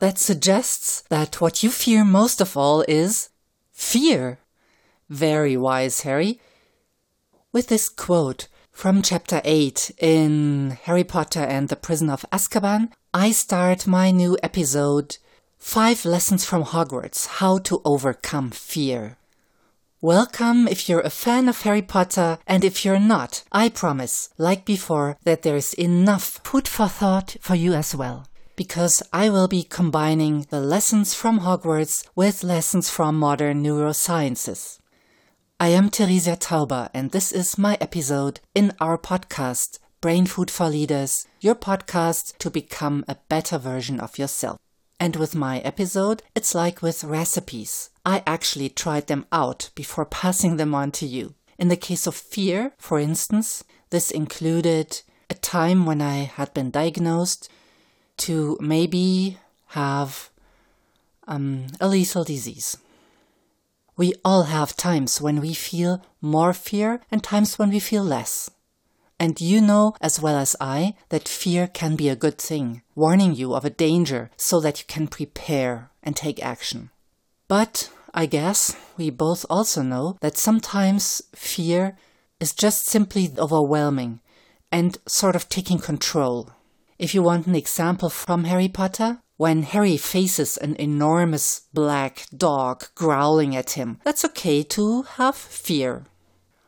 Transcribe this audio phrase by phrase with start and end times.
[0.00, 3.30] that suggests that what you fear most of all is
[3.72, 4.38] fear.
[5.08, 6.40] Very wise, Harry.
[7.52, 13.32] With this quote from chapter 8 in Harry Potter and the Prison of Azkaban, I
[13.32, 15.18] start my new episode
[15.58, 19.16] Five Lessons from Hogwarts How to Overcome Fear.
[20.00, 24.64] Welcome if you're a fan of Harry Potter, and if you're not, I promise, like
[24.64, 28.28] before, that there is enough food for thought for you as well.
[28.58, 34.80] Because I will be combining the lessons from Hogwarts with lessons from modern neurosciences.
[35.60, 40.68] I am Theresia Tauber, and this is my episode in our podcast, Brain Food for
[40.68, 44.58] Leaders, your podcast to become a better version of yourself.
[44.98, 47.90] And with my episode, it's like with recipes.
[48.04, 51.36] I actually tried them out before passing them on to you.
[51.60, 56.72] In the case of fear, for instance, this included a time when I had been
[56.72, 57.48] diagnosed
[58.18, 59.38] to maybe
[59.68, 60.30] have
[61.26, 62.76] um, a lethal disease.
[63.96, 68.50] We all have times when we feel more fear and times when we feel less.
[69.18, 73.34] And you know as well as I that fear can be a good thing, warning
[73.34, 76.90] you of a danger so that you can prepare and take action.
[77.48, 81.96] But I guess we both also know that sometimes fear
[82.40, 84.20] is just simply overwhelming
[84.70, 86.50] and sort of taking control.
[86.98, 92.86] If you want an example from Harry Potter, when Harry faces an enormous black dog
[92.96, 96.06] growling at him, that's okay to have fear.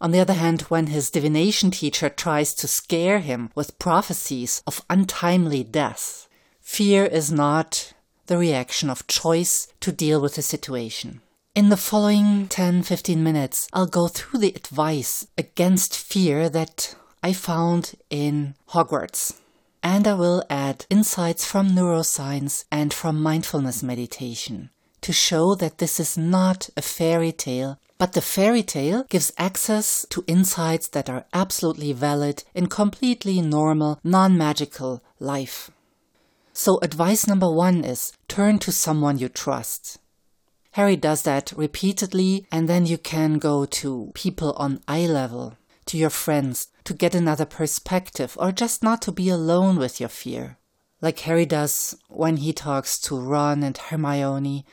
[0.00, 4.82] On the other hand, when his divination teacher tries to scare him with prophecies of
[4.88, 6.26] untimely death,
[6.58, 7.92] fear is not
[8.24, 11.20] the reaction of choice to deal with the situation.
[11.54, 17.34] In the following 10 15 minutes, I'll go through the advice against fear that I
[17.34, 19.34] found in Hogwarts.
[19.84, 24.70] And I will add insights from neuroscience and from mindfulness meditation
[25.02, 30.04] to show that this is not a fairy tale but the fairy tale gives access
[30.10, 35.70] to insights that are absolutely valid in completely normal, non magical life.
[36.52, 39.98] So, advice number one is turn to someone you trust.
[40.72, 45.56] Harry does that repeatedly, and then you can go to people on eye level,
[45.86, 50.08] to your friends, to get another perspective, or just not to be alone with your
[50.08, 50.58] fear.
[51.00, 54.64] Like Harry does when he talks to Ron and Hermione,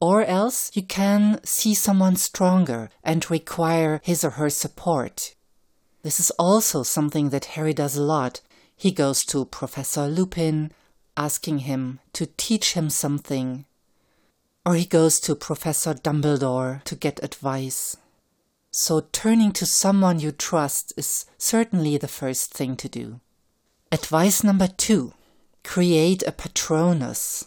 [0.00, 5.34] or else you can see someone stronger and require his or her support.
[6.02, 8.40] This is also something that Harry does a lot.
[8.76, 10.70] He goes to Professor Lupin,
[11.16, 13.66] asking him to teach him something.
[14.64, 17.96] Or he goes to Professor Dumbledore to get advice.
[18.80, 23.18] So turning to someone you trust is certainly the first thing to do.
[23.90, 25.14] Advice number two
[25.64, 27.46] create a patronus.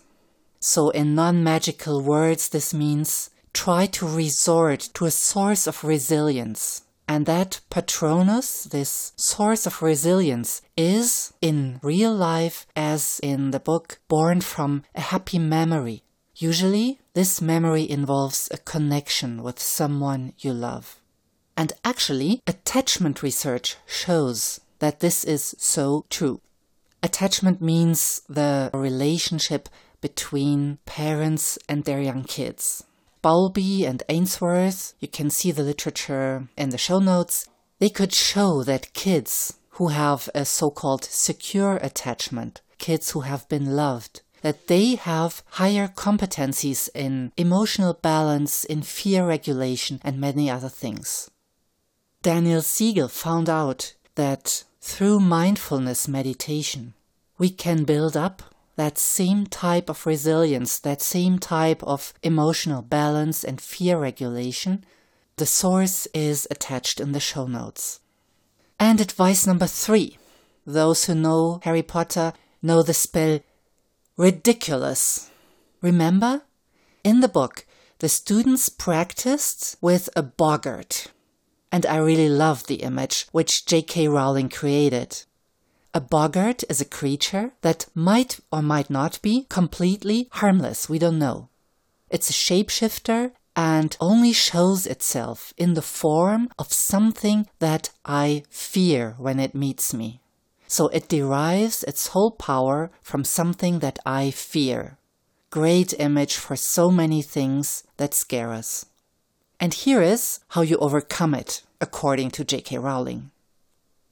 [0.59, 6.83] So, in non magical words, this means try to resort to a source of resilience.
[7.07, 13.99] And that Patronus, this source of resilience, is in real life, as in the book,
[14.09, 16.03] born from a happy memory.
[16.35, 21.00] Usually, this memory involves a connection with someone you love.
[21.61, 26.41] And actually, attachment research shows that this is so true.
[27.03, 29.69] Attachment means the relationship
[30.01, 32.83] between parents and their young kids.
[33.21, 37.47] Bowlby and Ainsworth, you can see the literature in the show notes,
[37.77, 43.47] they could show that kids who have a so called secure attachment, kids who have
[43.49, 50.49] been loved, that they have higher competencies in emotional balance, in fear regulation, and many
[50.49, 51.29] other things.
[52.23, 56.93] Daniel Siegel found out that through mindfulness meditation,
[57.39, 58.43] we can build up
[58.75, 64.85] that same type of resilience, that same type of emotional balance and fear regulation,
[65.37, 68.01] the source is attached in the show notes.
[68.79, 70.17] And advice number three
[70.63, 73.39] those who know Harry Potter know the spell
[74.15, 75.31] Riddikulus.
[75.81, 76.43] Remember?
[77.03, 77.65] In the book,
[77.97, 81.07] the students practiced with a boggart.
[81.71, 84.07] And I really love the image which J.K.
[84.07, 85.23] Rowling created.
[85.93, 90.89] A boggart is a creature that might or might not be completely harmless.
[90.89, 91.49] We don't know.
[92.09, 99.15] It's a shapeshifter and only shows itself in the form of something that I fear
[99.17, 100.21] when it meets me.
[100.67, 104.97] So it derives its whole power from something that I fear.
[105.49, 108.85] Great image for so many things that scare us.
[109.61, 112.79] And here is how you overcome it, according to J.K.
[112.79, 113.29] Rowling.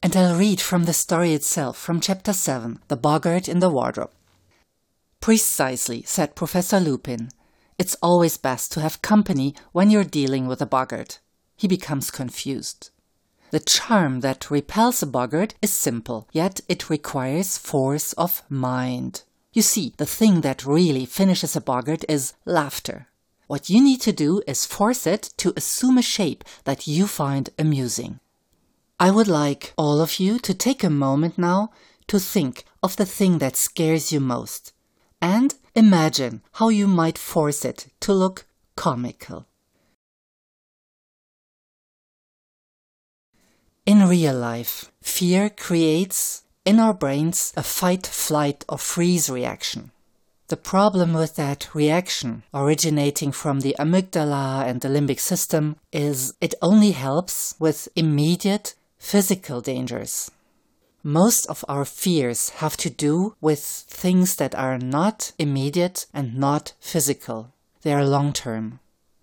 [0.04, 4.12] And I'll read from the story itself, from chapter 7, The Boggart in the Wardrobe.
[5.20, 7.30] Precisely, said Professor Lupin.
[7.80, 11.20] It's always best to have company when you're dealing with a boggart.
[11.58, 12.92] He becomes confused.
[13.50, 19.24] The charm that repels a boggart is simple, yet it requires force of mind.
[19.52, 23.09] You see, the thing that really finishes a boggart is laughter.
[23.50, 27.50] What you need to do is force it to assume a shape that you find
[27.58, 28.20] amusing.
[29.00, 31.72] I would like all of you to take a moment now
[32.10, 34.72] to think of the thing that scares you most
[35.20, 39.48] and imagine how you might force it to look comical.
[43.84, 49.90] In real life, fear creates in our brains a fight, flight, or freeze reaction.
[50.50, 56.56] The problem with that reaction, originating from the amygdala and the limbic system, is it
[56.60, 60.32] only helps with immediate physical dangers.
[61.04, 66.74] Most of our fears have to do with things that are not immediate and not
[66.80, 67.54] physical.
[67.84, 68.80] They are long term.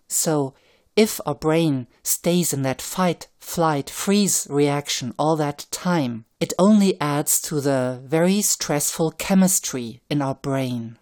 [0.06, 0.54] So,
[0.94, 7.00] if our brain stays in that fight, flight, freeze reaction all that time, it only
[7.00, 10.98] adds to the very stressful chemistry in our brain.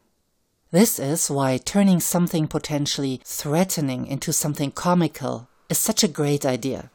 [0.74, 6.90] This is why turning something potentially threatening into something comical is such a great idea.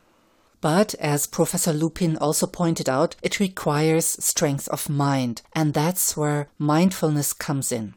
[0.59, 6.49] But as Professor Lupin also pointed out, it requires strength of mind, and that's where
[6.57, 7.93] mindfulness comes in.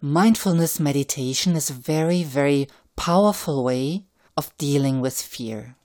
[0.00, 2.66] Mindfulness meditation is a very, very
[2.96, 4.04] powerful way
[4.38, 5.76] of dealing with fear.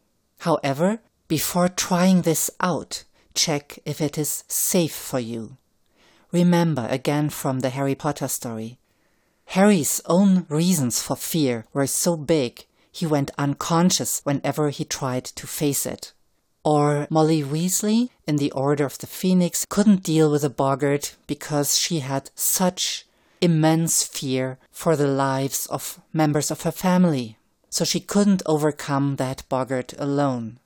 [0.47, 5.57] However, before trying this out, check if it is safe for you.
[6.31, 8.79] Remember again from the Harry Potter story.
[9.53, 15.47] Harry's own reasons for fear were so big he went unconscious whenever he tried to
[15.47, 16.13] face it.
[16.63, 21.79] Or Molly Weasley in the Order of the Phoenix couldn't deal with a boggart because
[21.79, 23.07] she had such
[23.41, 27.39] immense fear for the lives of members of her family.
[27.71, 30.59] So she couldn't overcome that boggart alone.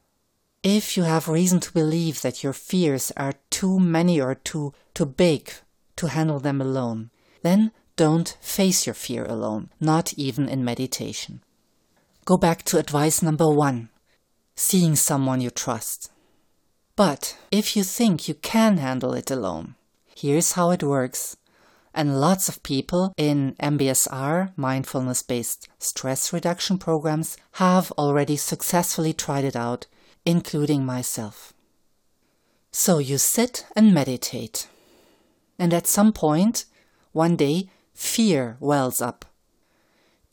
[0.62, 5.06] If you have reason to believe that your fears are too many or too, too
[5.06, 5.54] big
[5.96, 7.12] to handle them alone,
[7.44, 11.42] then don't face your fear alone, not even in meditation.
[12.25, 13.90] Go back to advice number one
[14.56, 16.12] seeing someone you trust.
[16.95, 19.75] But if you think you can handle it alone,
[20.16, 21.36] here's how it works.
[21.95, 29.44] And lots of people in MBSR, mindfulness based stress reduction programs, have already successfully tried
[29.44, 29.86] it out,
[30.25, 31.54] including myself.
[32.72, 34.68] So you sit and meditate.
[35.60, 36.66] And at some point,
[37.12, 39.25] one day, fear wells up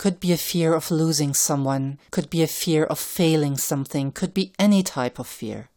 [0.00, 4.32] could be a fear of losing someone, could be a fear of failing something, could
[4.32, 5.68] be any type of fear.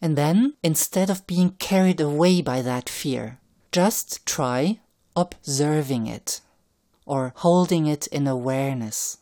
[0.00, 3.38] And then, instead of being carried away by that fear,
[3.70, 4.80] just try
[5.14, 6.40] observing it
[7.04, 9.18] or holding it in awareness.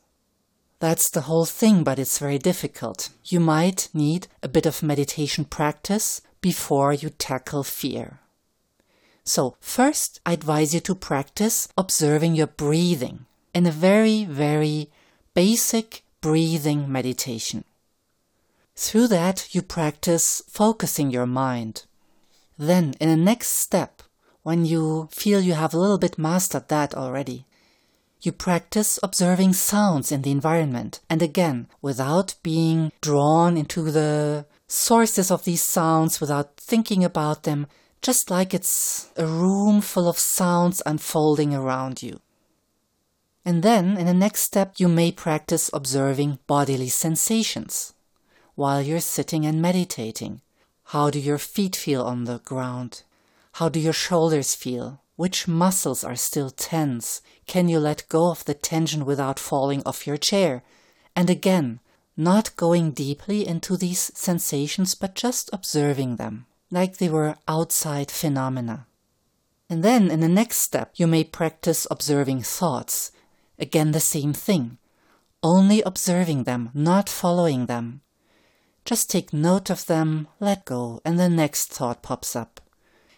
[0.79, 3.08] That's the whole thing, but it's very difficult.
[3.25, 8.20] You might need a bit of meditation practice before you tackle fear.
[9.25, 14.90] So, first, I advise you to practice observing your breathing in a very, very
[15.34, 17.64] basic breathing meditation.
[18.76, 21.84] Through that, you practice focusing your mind.
[22.58, 24.03] Then, in the next step,
[24.43, 27.46] when you feel you have a little bit mastered that already,
[28.22, 35.31] you practice observing sounds in the environment, and again, without being drawn into the sources
[35.31, 37.67] of these sounds, without thinking about them,
[38.03, 42.21] just like it's a room full of sounds unfolding around you.
[43.45, 47.95] And then, in the next step, you may practice observing bodily sensations
[48.55, 50.43] while you're sitting and meditating.
[50.85, 53.03] How do your feet feel on the ground?
[53.53, 55.01] How do your shoulders feel?
[55.17, 57.23] Which muscles are still tense?
[57.47, 60.63] Can you let go of the tension without falling off your chair?
[61.17, 61.81] And again,
[62.17, 68.86] not going deeply into these sensations, but just observing them, like they were outside phenomena.
[69.69, 73.12] And then, in the next step, you may practice observing thoughts
[73.60, 74.79] Again, the same thing.
[75.43, 78.00] Only observing them, not following them.
[78.86, 82.60] Just take note of them, let go, and the next thought pops up.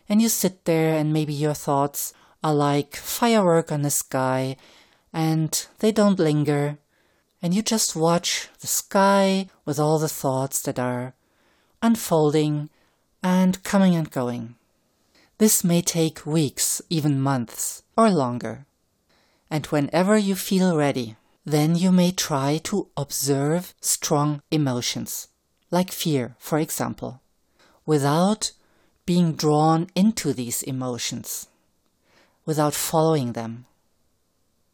[0.08, 4.56] And you sit there, and maybe your thoughts are like firework on the sky,
[5.12, 6.78] and they don't linger.
[7.40, 11.14] And you just watch the sky with all the thoughts that are
[11.80, 12.68] unfolding
[13.22, 14.56] and coming and going.
[15.38, 18.66] This may take weeks, even months, or longer
[19.52, 21.14] and whenever you feel ready,
[21.44, 25.28] then you may try to observe strong emotions,
[25.70, 27.20] like fear, for example,
[27.84, 28.52] without
[29.04, 31.48] being drawn into these emotions.
[32.44, 33.66] without following them.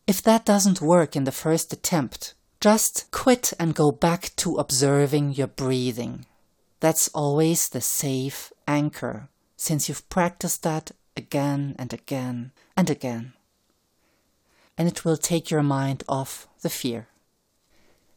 [0.07, 5.35] If that doesn't work in the first attempt, just quit and go back to observing
[5.35, 6.25] your breathing.
[6.81, 13.33] That's always the safe anchor, since you've practiced that again and again and again.
[14.77, 17.09] And it will take your mind off the fear.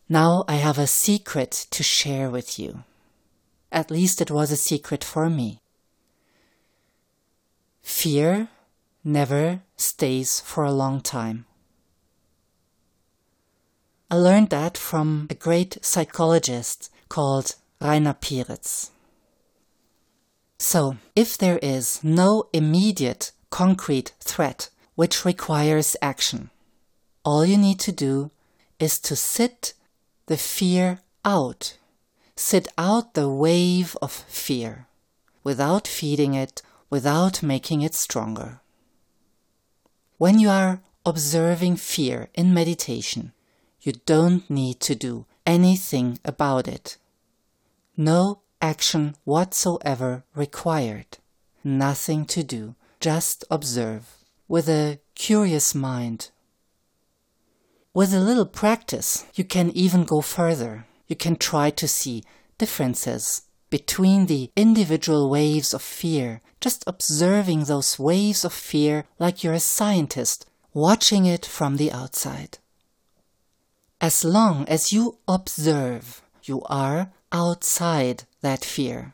[0.07, 2.83] Now I have a secret to share with you.
[3.71, 5.61] At least it was a secret for me.
[7.81, 8.49] Fear
[9.03, 11.45] never stays for a long time.
[14.11, 18.91] I learned that from a great psychologist called Rainer Peretz.
[20.59, 26.51] So, if there is no immediate concrete threat which requires action,
[27.25, 28.29] all you need to do
[28.79, 29.73] is to sit
[30.27, 31.77] the fear out.
[32.35, 34.85] Sit out the wave of fear
[35.43, 36.61] without feeding it,
[36.91, 38.61] without making it stronger.
[40.19, 43.33] When you are observing fear in meditation,
[43.81, 46.97] you don't need to do anything about it.
[48.01, 51.19] No action whatsoever required.
[51.63, 54.03] Nothing to do, just observe
[54.47, 56.31] with a curious mind
[57.93, 60.85] with a little practice, you can even go further.
[61.07, 62.23] You can try to see
[62.57, 69.53] differences between the individual waves of fear, just observing those waves of fear like you're
[69.53, 72.59] a scientist watching it from the outside.
[73.99, 79.13] As long as you observe, you are outside that fear.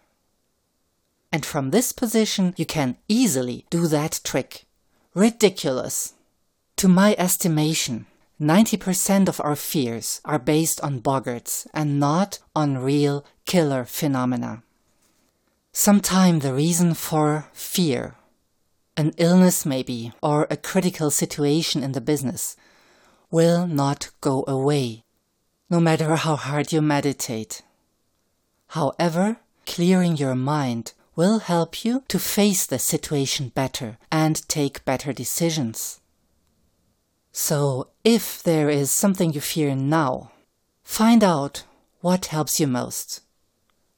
[1.31, 4.65] And from this position, you can easily do that trick.
[5.15, 6.13] Riddikulus.
[6.77, 8.05] To my estimation,
[8.39, 14.61] 90% of our fears are based on boggarts and not on real killer phenomena.
[15.73, 18.15] Sometimes the reason for fear,
[18.95, 22.55] an illness maybe, or a critical situation in the business,
[23.29, 25.03] will not go away,
[25.69, 27.61] no matter how hard you meditate.
[28.69, 35.13] However, clearing your mind will help you to face the situation better and take better
[35.13, 35.99] decisions.
[37.31, 40.31] So, if there is something you fear now,
[40.83, 41.63] find out
[42.01, 43.21] what helps you most.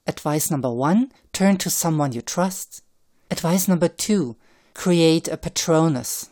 [0.08, 2.84] Advice number one turn to someone you trust.
[3.30, 4.36] Advice number two
[4.74, 6.30] create a patronus.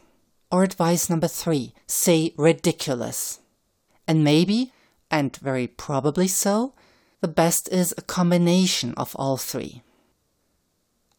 [0.52, 3.40] Or advice number three say Riddikulus.
[4.08, 4.72] And maybe,
[5.12, 6.74] and very probably so,
[7.22, 9.82] the best is a combination of all three.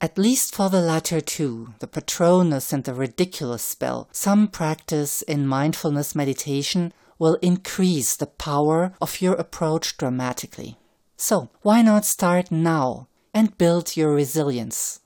[0.00, 5.46] At least for the latter two, the Patronus and the Riddikulus spell, some practice in
[5.46, 10.76] mindfulness meditation will increase the power of your approach dramatically.
[11.16, 15.00] So, why not start now and build your resilience?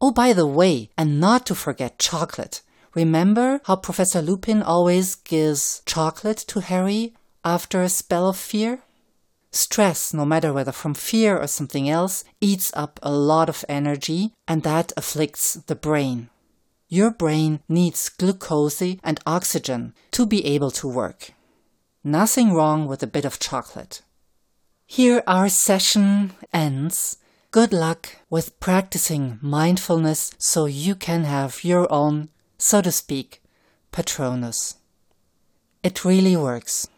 [0.00, 2.62] Oh, by the way, and not to forget chocolate.
[2.94, 8.80] Remember how Professor Lupin always gives chocolate to Harry after a spell of fear?
[9.52, 14.32] Stress, no matter whether from fear or something else, eats up a lot of energy
[14.46, 16.28] and that afflicts the brain.
[16.88, 21.32] Your brain needs glucose and oxygen to be able to work.
[22.02, 24.02] Nothing wrong with a bit of chocolate.
[24.86, 27.16] Here our session ends.
[27.52, 32.28] Good luck with practicing mindfulness so you can have your own,
[32.58, 33.42] so to speak,
[33.92, 34.76] Patronus.
[35.82, 36.88] It really works.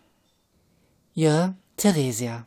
[1.15, 2.47] Your Theresia